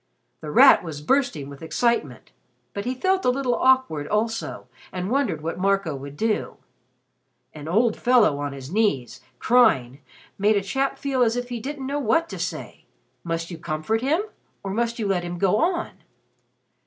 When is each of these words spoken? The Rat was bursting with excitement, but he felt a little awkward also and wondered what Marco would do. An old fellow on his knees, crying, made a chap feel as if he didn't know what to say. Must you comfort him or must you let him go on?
The 0.39 0.49
Rat 0.49 0.83
was 0.83 0.99
bursting 0.99 1.47
with 1.47 1.61
excitement, 1.61 2.31
but 2.73 2.85
he 2.85 2.95
felt 2.95 3.23
a 3.23 3.29
little 3.29 3.53
awkward 3.53 4.07
also 4.07 4.65
and 4.91 5.11
wondered 5.11 5.41
what 5.41 5.59
Marco 5.59 5.93
would 5.95 6.17
do. 6.17 6.57
An 7.53 7.67
old 7.67 7.95
fellow 7.95 8.39
on 8.39 8.51
his 8.51 8.71
knees, 8.71 9.21
crying, 9.37 10.01
made 10.39 10.57
a 10.57 10.63
chap 10.63 10.97
feel 10.97 11.21
as 11.21 11.35
if 11.35 11.49
he 11.49 11.59
didn't 11.59 11.85
know 11.85 11.99
what 11.99 12.29
to 12.29 12.39
say. 12.39 12.85
Must 13.23 13.51
you 13.51 13.59
comfort 13.59 14.01
him 14.01 14.23
or 14.63 14.71
must 14.71 14.97
you 14.97 15.05
let 15.07 15.21
him 15.23 15.37
go 15.37 15.57
on? 15.57 15.91